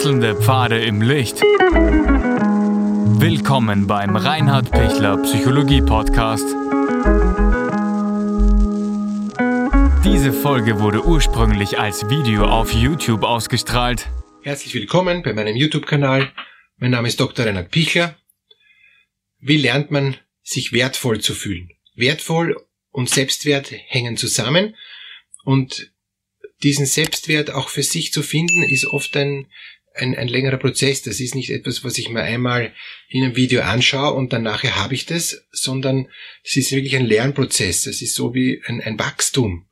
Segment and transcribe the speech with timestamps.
[0.00, 1.42] Wechselnde Pfade im Licht.
[3.20, 6.46] Willkommen beim Reinhard Pichler Psychologie Podcast.
[10.02, 14.08] Diese Folge wurde ursprünglich als Video auf YouTube ausgestrahlt.
[14.42, 16.32] Herzlich willkommen bei meinem YouTube-Kanal.
[16.78, 17.44] Mein Name ist Dr.
[17.44, 18.16] Reinhard Pichler.
[19.38, 21.68] Wie lernt man, sich wertvoll zu fühlen?
[21.94, 22.56] Wertvoll
[22.90, 24.76] und Selbstwert hängen zusammen
[25.44, 25.92] und
[26.62, 29.46] diesen Selbstwert auch für sich zu finden, ist oft ein,
[29.94, 31.02] ein, ein längerer Prozess.
[31.02, 32.72] Das ist nicht etwas, was ich mir einmal
[33.08, 36.08] in einem Video anschaue und dann nachher habe ich das, sondern
[36.44, 37.86] es ist wirklich ein Lernprozess.
[37.86, 39.66] Es ist so wie ein, ein Wachstum.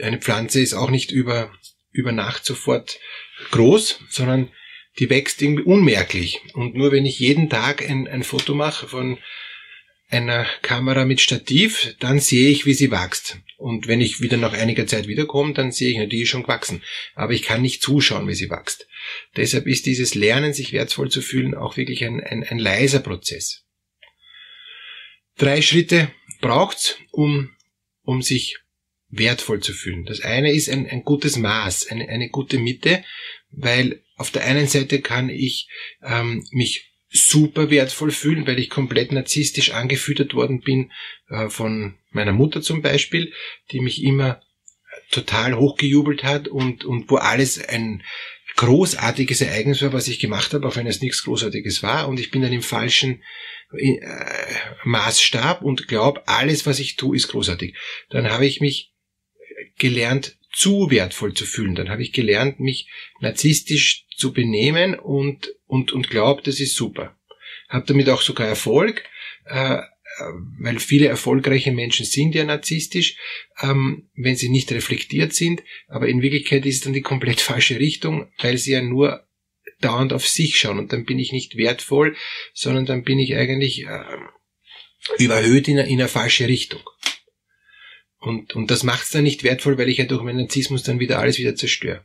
[0.00, 1.52] Eine Pflanze ist auch nicht über,
[1.90, 2.98] über Nacht sofort
[3.50, 4.50] groß, sondern
[4.98, 6.40] die wächst irgendwie unmerklich.
[6.54, 9.18] Und nur wenn ich jeden Tag ein, ein Foto mache von
[10.08, 13.38] einer Kamera mit Stativ, dann sehe ich, wie sie wächst.
[13.56, 16.82] Und wenn ich wieder nach einiger Zeit wiederkomme, dann sehe ich, die ist schon gewachsen.
[17.14, 18.86] Aber ich kann nicht zuschauen, wie sie wächst.
[19.36, 23.64] Deshalb ist dieses Lernen, sich wertvoll zu fühlen, auch wirklich ein, ein, ein leiser Prozess.
[25.38, 27.50] Drei Schritte braucht's, um,
[28.02, 28.58] um sich
[29.08, 30.04] wertvoll zu fühlen.
[30.04, 33.04] Das eine ist ein, ein gutes Maß, eine, eine gute Mitte,
[33.50, 35.68] weil auf der einen Seite kann ich
[36.02, 40.92] ähm, mich super wertvoll fühlen, weil ich komplett narzisstisch angefüttert worden bin
[41.28, 43.32] äh, von meiner Mutter zum Beispiel,
[43.72, 44.40] die mich immer
[45.10, 48.02] total hochgejubelt hat und, und wo alles ein
[48.56, 52.08] großartiges Ereignis war, was ich gemacht habe, auch wenn es nichts Großartiges war.
[52.08, 53.22] Und ich bin dann im falschen
[53.72, 53.98] äh,
[54.84, 57.76] Maßstab und glaube, alles, was ich tue, ist großartig.
[58.10, 58.92] Dann habe ich mich
[59.78, 61.74] gelernt, zu wertvoll zu fühlen.
[61.74, 62.88] Dann habe ich gelernt, mich
[63.20, 67.16] narzisstisch zu benehmen und, und, und glaube, das ist super.
[67.68, 69.04] Habe damit auch sogar Erfolg,
[69.44, 69.82] äh,
[70.60, 73.18] weil viele erfolgreiche Menschen sind ja narzisstisch,
[73.60, 77.78] ähm, wenn sie nicht reflektiert sind, aber in Wirklichkeit ist es dann die komplett falsche
[77.78, 79.26] Richtung, weil sie ja nur
[79.82, 82.16] dauernd auf sich schauen und dann bin ich nicht wertvoll,
[82.54, 84.04] sondern dann bin ich eigentlich äh,
[85.18, 86.80] überhöht in in eine falsche Richtung.
[88.26, 90.98] Und, und das macht es dann nicht wertvoll, weil ich ja durch meinen Narzissmus dann
[90.98, 92.04] wieder alles wieder zerstöre.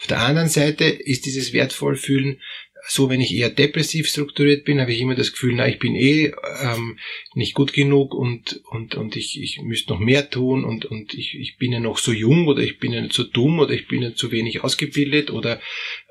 [0.00, 2.40] Auf der anderen Seite ist dieses wertvoll fühlen
[2.86, 5.94] so, wenn ich eher depressiv strukturiert bin, habe ich immer das Gefühl, na, ich bin
[5.94, 6.98] eh ähm,
[7.34, 11.38] nicht gut genug und, und, und ich, ich müsste noch mehr tun und, und ich,
[11.38, 14.00] ich bin ja noch so jung oder ich bin ja so dumm oder ich bin
[14.00, 15.60] ja zu wenig ausgebildet oder,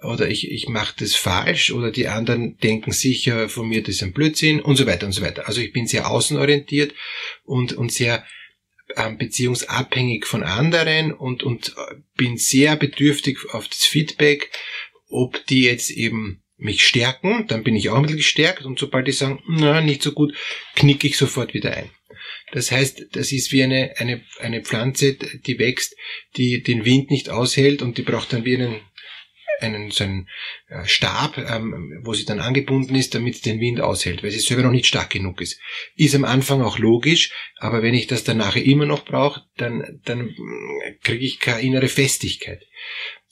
[0.04, 4.04] oder ich, ich mache das falsch oder die anderen denken sicher von mir, das ist
[4.04, 5.48] ein Blödsinn und so weiter und so weiter.
[5.48, 6.94] Also ich bin sehr außenorientiert
[7.44, 8.24] und, und sehr
[8.96, 14.52] ähm, beziehungsabhängig von anderen und, und äh, bin sehr bedürftig auf das Feedback,
[15.10, 19.08] ob die jetzt eben mich stärken, dann bin ich auch ein bisschen gestärkt und sobald
[19.08, 20.34] die sagen, na, nicht so gut,
[20.76, 21.92] knicke ich sofort wieder ein.
[22.52, 25.96] Das heißt, das ist wie eine, eine, eine Pflanze, die wächst,
[26.38, 28.82] die den Wind nicht aushält und die braucht dann wie einen,
[29.60, 30.30] einen so einen
[30.68, 34.40] äh, Stab, ähm, wo sie dann angebunden ist, damit sie den Wind aushält, weil sie
[34.40, 35.60] selber noch nicht stark genug ist.
[35.96, 40.02] Ist am Anfang auch logisch, aber wenn ich das dann nachher immer noch brauche, dann,
[40.06, 40.36] dann
[41.04, 42.64] kriege ich keine innere Festigkeit.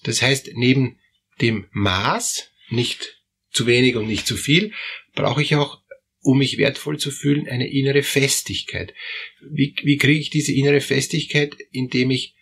[0.03, 1.00] Das heißt, neben
[1.41, 3.22] dem Maß, nicht
[3.52, 4.74] zu wenig und nicht zu viel,
[5.14, 5.81] brauche ich auch,
[6.22, 8.94] um mich wertvoll zu fühlen, eine innere Festigkeit.
[9.41, 12.35] Wie, wie kriege ich diese innere Festigkeit, indem ich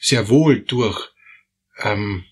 [0.00, 1.10] sehr wohl durch
[1.82, 2.24] ähm,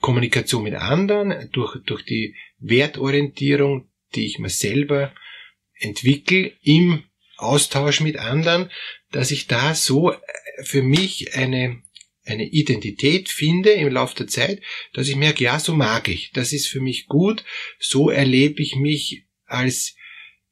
[0.00, 5.14] Kommunikation mit anderen, durch, durch die Wertorientierung, die ich mir selber
[5.78, 7.04] entwickle, im
[7.36, 8.70] Austausch mit anderen,
[9.10, 10.14] dass ich da so
[10.62, 11.82] für mich eine
[12.26, 14.60] eine Identität finde im Laufe der Zeit,
[14.92, 17.44] dass ich merke, ja, so mag ich, das ist für mich gut,
[17.78, 19.95] so erlebe ich mich als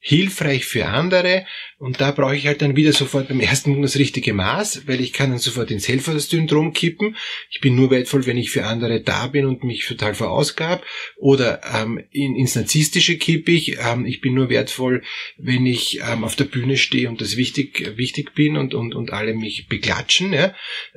[0.07, 1.47] hilfreich für andere
[1.79, 5.01] und da brauche ich halt dann wieder sofort beim ersten Punkt das richtige Maß, weil
[5.01, 7.17] ich kann dann sofort ins Helfersyndrom kippen.
[7.51, 10.85] Ich bin nur wertvoll, wenn ich für andere da bin und mich total verausgab
[11.17, 13.79] oder ähm, in, ins Narzisstische kippe ich.
[13.79, 15.03] Ähm, ich bin nur wertvoll,
[15.39, 19.11] wenn ich ähm, auf der Bühne stehe und das wichtig, wichtig bin und, und, und
[19.11, 20.55] alle mich beklatschen ja?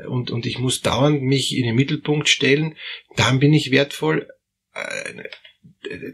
[0.09, 2.75] und, und ich muss dauernd mich in den Mittelpunkt stellen.
[3.15, 4.27] Dann bin ich wertvoll.
[4.73, 5.23] Äh,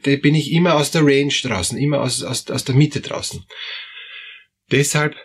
[0.04, 3.46] da bin ich immer aus der Range draußen, immer aus, aus, aus der Mitte draußen.
[4.72, 5.16] Deshalb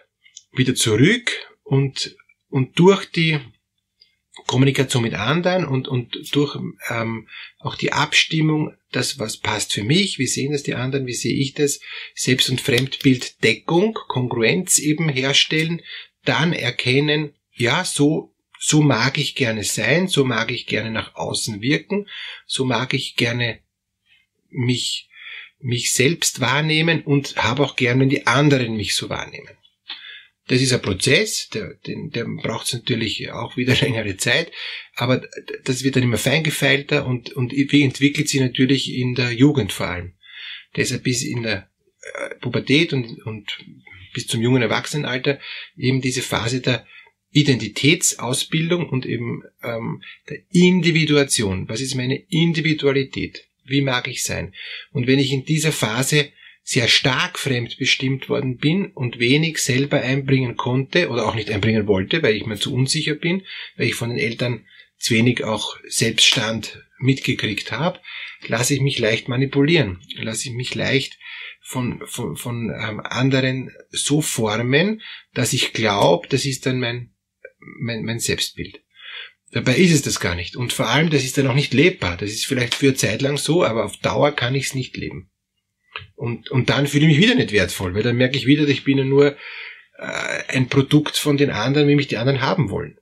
[0.53, 1.31] wieder zurück
[1.63, 2.17] und,
[2.49, 3.39] und durch die
[4.47, 6.57] Kommunikation mit anderen und, und durch
[6.89, 7.29] ähm,
[7.59, 11.37] auch die Abstimmung, das was passt für mich, wie sehen das die anderen, wie sehe
[11.37, 11.81] ich das,
[12.15, 15.83] Selbst- und Fremdbilddeckung, Kongruenz eben herstellen,
[16.25, 21.61] dann erkennen, ja, so, so mag ich gerne sein, so mag ich gerne nach außen
[21.61, 22.07] wirken,
[22.47, 23.61] so mag ich gerne
[24.51, 25.09] mich,
[25.61, 29.59] mich selbst wahrnehmen und habe auch gern, wenn die anderen mich so wahrnehmen.
[30.49, 34.51] Das ist ein Prozess, der, den, der braucht natürlich auch wieder längere Zeit,
[34.97, 35.23] aber
[35.65, 40.15] das wird dann immer feingefeilter und, und entwickelt sich natürlich in der Jugend vor allem.
[40.77, 41.71] Deshalb bis in der
[42.01, 43.59] äh, Pubertät und, und
[44.15, 45.39] bis zum jungen Erwachsenenalter
[45.77, 46.87] eben diese Phase der
[47.31, 51.69] Identitätsausbildung und eben ähm, der Individuation.
[51.69, 53.48] Was ist meine Individualität?
[53.69, 54.55] Wie mag ich sein?
[54.93, 56.33] Und wenn ich in dieser Phase
[56.63, 62.23] sehr stark fremdbestimmt worden bin und wenig selber einbringen konnte oder auch nicht einbringen wollte,
[62.23, 63.43] weil ich mir zu unsicher bin,
[63.77, 64.67] weil ich von den Eltern
[64.99, 68.01] zu wenig auch Selbststand mitgekriegt habe,
[68.47, 71.19] lasse ich mich leicht manipulieren, lasse ich mich leicht
[71.63, 75.01] von, von, von ähm, anderen so formen,
[75.33, 77.15] dass ich glaube, das ist dann mein,
[77.79, 78.83] mein, mein Selbstbild.
[79.53, 80.57] Dabei ist es das gar nicht.
[80.57, 82.17] Und vor allem, das ist dann auch nicht lebbar.
[82.17, 84.97] Das ist vielleicht für eine Zeit lang so, aber auf Dauer kann ich es nicht
[84.97, 85.31] leben.
[86.15, 88.85] Und, und dann fühle ich mich wieder nicht wertvoll, weil dann merke ich wieder, ich
[88.85, 89.37] bin ja nur
[89.99, 92.99] äh, ein Produkt von den anderen, wie mich die anderen haben wollen.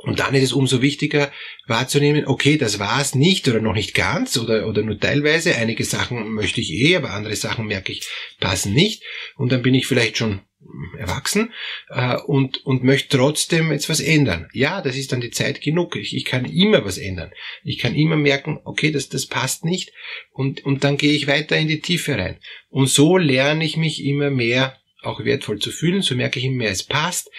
[0.00, 1.32] Und dann ist es umso wichtiger
[1.66, 5.56] wahrzunehmen, okay, das war es nicht oder noch nicht ganz oder, oder nur teilweise.
[5.56, 8.08] Einige Sachen möchte ich eh, aber andere Sachen merke ich
[8.38, 9.02] passen nicht.
[9.36, 10.40] Und dann bin ich vielleicht schon
[10.98, 11.52] erwachsen
[11.88, 14.48] äh, und, und möchte trotzdem jetzt was ändern.
[14.52, 15.96] Ja, das ist dann die Zeit genug.
[15.96, 17.30] Ich, ich kann immer was ändern.
[17.64, 19.92] Ich kann immer merken, okay, das, das passt nicht
[20.32, 22.38] und, und dann gehe ich weiter in die Tiefe rein.
[22.68, 26.02] Und so lerne ich mich immer mehr auch wertvoll zu fühlen.
[26.02, 27.30] So merke ich immer mehr, es passt.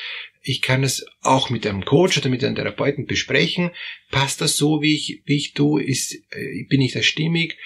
[0.41, 3.71] Ich kann es auch mit einem Coach oder mit einem Therapeuten besprechen.
[4.09, 5.83] Passt das so, wie ich, wie ich tue?
[5.83, 7.57] Ist, äh, bin ich da stimmig?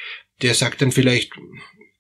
[0.41, 1.33] Der sagt dann vielleicht,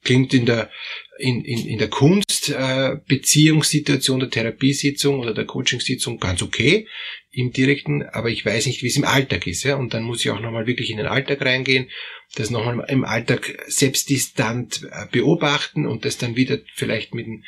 [0.03, 0.69] klingt in der,
[1.17, 6.87] in, in, in der Kunstbeziehungssituation, äh, der Therapiesitzung oder der Coachingsitzung ganz okay
[7.31, 9.63] im direkten, aber ich weiß nicht, wie es im Alltag ist.
[9.63, 9.75] Ja?
[9.75, 11.89] Und dann muss ich auch nochmal wirklich in den Alltag reingehen,
[12.35, 17.43] das nochmal im Alltag selbstdistant äh, beobachten und das dann wieder vielleicht mit dem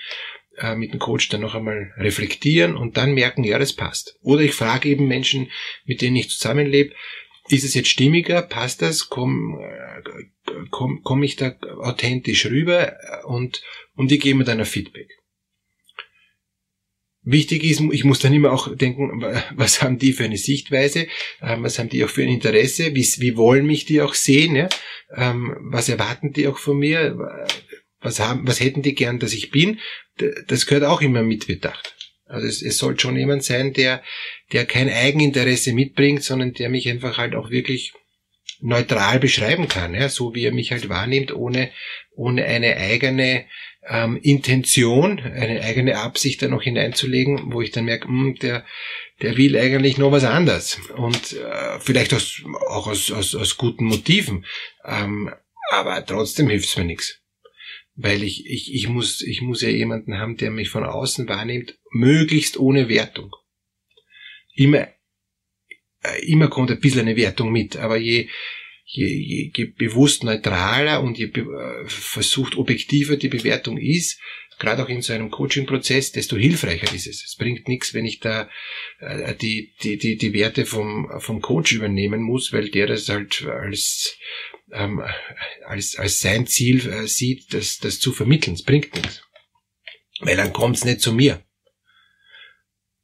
[0.58, 4.18] äh, mit dem Coach dann noch einmal reflektieren und dann merken, ja, das passt.
[4.22, 5.52] Oder ich frage eben Menschen,
[5.86, 6.96] mit denen ich zusammenlebe,
[7.48, 8.42] ist es jetzt stimmiger?
[8.42, 9.10] Passt das?
[9.10, 10.02] Komm, äh,
[10.72, 12.98] komm, komm ich da authentisch rüber?
[13.26, 13.62] Und,
[13.96, 15.10] und die geben mir dann ein Feedback.
[17.28, 19.24] Wichtig ist, ich muss dann immer auch denken,
[19.56, 21.08] was haben die für eine Sichtweise,
[21.42, 24.68] ähm, was haben die auch für ein Interesse, wie, wie wollen mich die auch sehen?
[25.16, 27.48] Ähm, was erwarten die auch von mir,
[28.00, 29.80] was haben, was hätten die gern, dass ich bin,
[30.48, 32.05] das gehört auch immer mit bedacht.
[32.26, 34.04] Also es, es soll schon jemand sein, der,
[34.52, 37.94] der kein Eigeninteresse mitbringt, sondern der mich einfach halt auch wirklich
[38.62, 41.72] neutral beschreiben kann, ja, so wie er mich halt wahrnimmt, ohne,
[42.16, 43.46] ohne eine eigene
[43.88, 48.66] ähm, Intention, eine eigene Absicht da noch hineinzulegen, wo ich dann merke, mh, hm, der,
[49.22, 50.80] der will eigentlich noch was anderes.
[50.96, 54.46] Und äh, vielleicht aus, auch aus, aus, aus guten Motiven,
[54.86, 55.32] ähm,
[55.70, 57.22] aber trotzdem hilft's mir nichts
[57.96, 61.78] weil ich, ich, ich, muss, ich muss ja jemanden haben, der mich von außen wahrnimmt,
[61.96, 63.32] möglichst ohne Wertung.
[64.54, 64.90] Immer,
[66.04, 68.28] äh, immer kommt ein bisschen eine Wertung mit, aber je,
[68.86, 74.20] je, je, je bewusst neutraler und je äh, versucht objektiver die Bewertung ist,
[74.60, 77.24] gerade auch in so einem Coaching-Prozess, desto hilfreicher ist es.
[77.26, 78.50] Es bringt nichts, wenn ich da
[79.00, 83.46] äh, die, die, die, die Werte vom, vom Coach übernehmen muss, weil der das halt
[83.46, 84.18] als
[84.72, 85.02] ähm,
[85.66, 88.56] als, als sein Ziel äh, sieht, das, das zu vermitteln.
[88.56, 89.22] Es bringt nichts.
[90.22, 91.45] Weil dann kommt es nicht zu mir.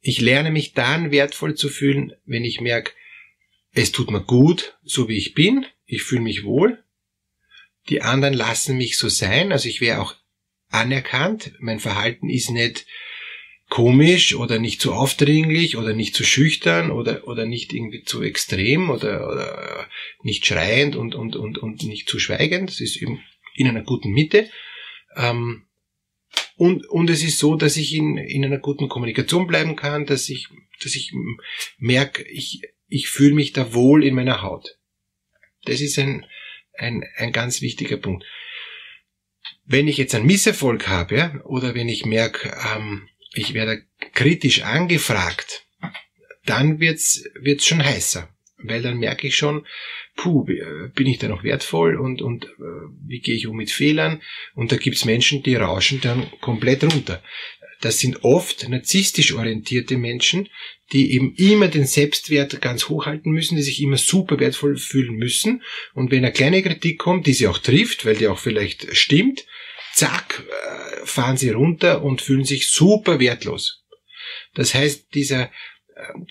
[0.02, 2.92] Ich lerne mich dann wertvoll zu fühlen, wenn ich merke,
[3.72, 6.82] es tut mir gut, so wie ich bin, ich fühle mich wohl,
[7.88, 10.14] die anderen lassen mich so sein, also ich wäre auch
[10.68, 12.84] anerkannt, mein Verhalten ist nicht
[13.68, 18.90] komisch oder nicht zu aufdringlich oder nicht zu schüchtern oder, oder nicht irgendwie zu extrem
[18.90, 19.88] oder, oder
[20.22, 22.70] nicht schreiend und, und, und, und nicht zu schweigend.
[22.70, 23.22] Es ist eben
[23.54, 24.50] in einer guten Mitte.
[25.16, 25.64] Ähm,
[26.56, 30.28] und, und es ist so, dass ich in, in einer guten Kommunikation bleiben kann, dass
[30.28, 30.48] ich,
[30.82, 31.12] dass ich
[31.78, 34.78] merke, ich, ich fühle mich da wohl in meiner Haut.
[35.64, 36.26] Das ist ein,
[36.74, 38.24] ein, ein ganz wichtiger Punkt.
[39.64, 45.66] Wenn ich jetzt einen Misserfolg habe, oder wenn ich merke, ähm, ich werde kritisch angefragt,
[46.44, 48.28] dann wird's, wird's schon heißer.
[48.62, 49.66] Weil dann merke ich schon,
[50.16, 52.48] puh, bin ich da noch wertvoll und, und äh,
[53.06, 54.20] wie gehe ich um mit Fehlern?
[54.54, 57.22] Und da gibt's Menschen, die rauschen dann komplett runter.
[57.80, 60.48] Das sind oft narzisstisch orientierte Menschen,
[60.92, 65.16] die eben immer den Selbstwert ganz hoch halten müssen, die sich immer super wertvoll fühlen
[65.16, 65.62] müssen.
[65.92, 69.44] Und wenn eine kleine Kritik kommt, die sie auch trifft, weil die auch vielleicht stimmt,
[69.94, 73.82] zack, äh, fahren sie runter und fühlen sich super wertlos.
[74.54, 75.48] Das heißt, dieser, äh,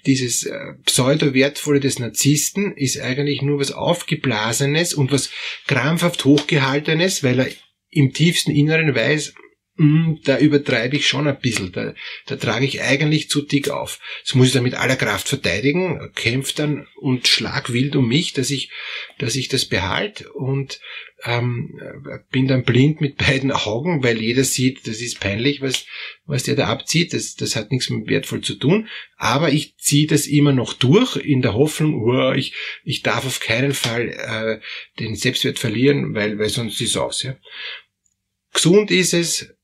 [0.06, 5.30] dieses äh, Pseudo-Wertvolle des Narzissten ist eigentlich nur was Aufgeblasenes und was
[5.68, 7.48] krampfhaft Hochgehaltenes, weil er
[7.90, 9.34] im tiefsten Inneren weiß,
[9.82, 11.72] hm, da übertreibe ich schon ein bisschen.
[11.72, 11.96] Da,
[12.28, 14.00] da trage ich eigentlich zu dick auf.
[14.24, 18.34] Das muss ich dann mit aller Kraft verteidigen, kämpfe dann und schlag wild um mich,
[18.34, 18.70] dass ich,
[19.18, 20.80] dass ich das behalte und
[21.24, 21.80] ähm,
[22.30, 25.88] bin dann blind mit beiden Augen, weil jeder sieht, das ist peinlich, was,
[26.26, 27.14] was der da abzieht.
[27.14, 28.88] Das, das hat nichts mit wertvoll zu tun.
[29.18, 33.40] Aber ich ziehe das immer noch durch in der Hoffnung, oh, ich, ich darf auf
[33.40, 34.60] keinen Fall äh,
[35.00, 37.24] den Selbstwert verlieren, weil, weil sonst ist es aus.
[37.24, 37.36] Ja.
[38.54, 39.56] Gesund ist es,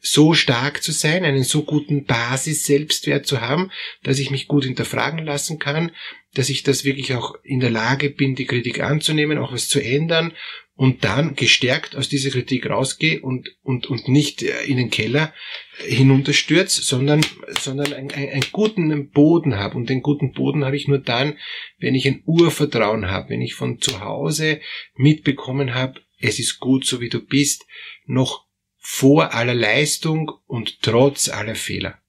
[0.00, 3.70] so stark zu sein, einen so guten Basis-Selbstwert zu haben,
[4.02, 5.92] dass ich mich gut hinterfragen lassen kann,
[6.34, 9.80] dass ich das wirklich auch in der Lage bin, die Kritik anzunehmen, auch was zu
[9.80, 10.32] ändern
[10.76, 15.32] und dann gestärkt aus dieser Kritik rausgehe und, und, und nicht äh, in den Keller
[15.78, 17.24] hinunterstürze, sondern,
[17.58, 19.76] sondern einen, einen guten Boden habe.
[19.76, 21.38] Und den guten Boden habe ich nur dann,
[21.78, 24.60] wenn ich ein Urvertrauen habe, wenn ich von zu Hause
[24.94, 27.64] mitbekommen habe, es ist gut, so wie du bist,
[28.04, 28.45] noch
[28.88, 32.00] vor aller Leistung und trotz aller Fehler.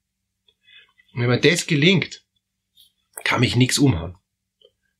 [1.11, 2.23] Und wenn mir das gelingt,
[3.23, 4.15] kann mich nichts umhauen.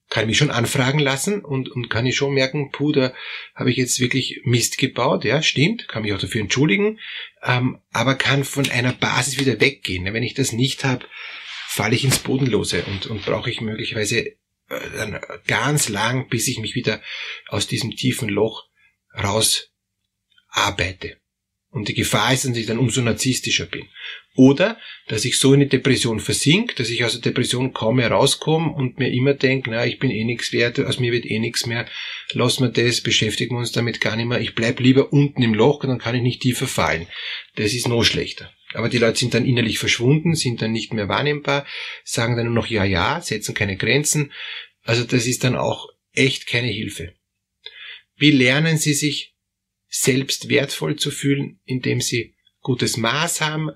[0.09, 3.13] Kann ich mich schon anfragen lassen und, und kann ich schon merken, puh, da
[3.53, 6.99] habe ich jetzt wirklich Mist gebaut, ja, stimmt, kann mich auch dafür entschuldigen,
[7.43, 10.11] ähm, aber kann von einer Basis wieder weggehen.
[10.11, 11.05] Wenn ich das nicht habe,
[11.67, 14.35] falle ich ins Bodenlose und, und brauche ich möglicherweise äh,
[14.95, 17.03] dann ganz lang, bis ich mich wieder
[17.49, 18.67] aus diesem tiefen Loch
[19.13, 19.71] raus
[20.49, 21.17] arbeite.
[21.77, 23.87] Und die Gefahr ist, dass ich dann umso narzisstischer bin.
[24.35, 28.09] Oder, dass ich so in die Depression versink, dass ich aus der Depression kaum mehr
[28.09, 31.37] rauskomme und mir immer denke, na, ich bin eh nichts wert, aus mir wird eh
[31.37, 31.87] nichts mehr,
[32.33, 35.53] lass mir das, beschäftigen wir uns damit gar nicht mehr, ich bleib lieber unten im
[35.53, 37.07] Loch, dann kann ich nicht tiefer fallen.
[37.57, 38.51] Das ist noch schlechter.
[38.73, 41.67] Aber die Leute sind dann innerlich verschwunden, sind dann nicht mehr wahrnehmbar,
[42.03, 44.31] sagen dann nur noch ja, ja, setzen keine Grenzen.
[44.83, 47.13] Also das ist dann auch echt keine Hilfe.
[48.15, 49.36] Wie lernen Sie sich
[49.89, 53.71] selbst wertvoll zu fühlen, indem Sie gutes Maß haben,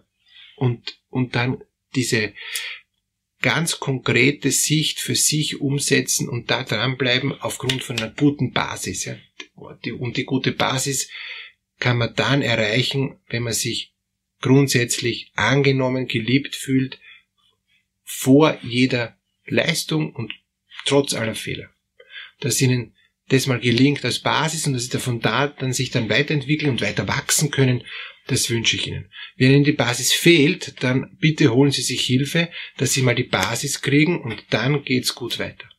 [0.61, 1.63] und, und dann
[1.95, 2.33] diese
[3.41, 9.09] ganz konkrete Sicht für sich umsetzen und da dranbleiben aufgrund von einer guten Basis.
[9.55, 11.09] Und die gute Basis
[11.79, 13.95] kann man dann erreichen, wenn man sich
[14.41, 16.99] grundsätzlich angenommen, geliebt fühlt,
[18.03, 20.31] vor jeder Leistung und
[20.85, 21.71] trotz aller Fehler.
[22.39, 22.95] Dass ihnen
[23.31, 26.81] das mal gelingt als Basis und dass sie davon da dann sich dann weiterentwickeln und
[26.81, 27.83] weiter wachsen können
[28.27, 29.11] das wünsche ich Ihnen.
[29.35, 33.23] Wenn Ihnen die Basis fehlt, dann bitte holen Sie sich Hilfe, dass Sie mal die
[33.23, 35.69] Basis kriegen und dann geht's gut weiter.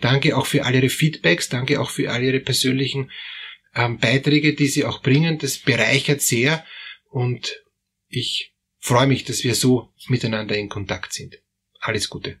[0.00, 3.10] Danke auch für all Ihre Feedbacks, danke auch für all Ihre persönlichen
[3.74, 5.38] ähm, Beiträge, die Sie auch bringen.
[5.38, 6.64] Das bereichert sehr
[7.10, 7.62] und
[8.08, 11.38] ich freue mich, dass wir so miteinander in Kontakt sind.
[11.80, 12.40] Alles Gute.